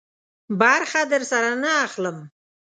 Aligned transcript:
برخه 0.61 1.01
درسره 1.11 1.51
نه 1.63 1.71
اخلم. 1.85 2.17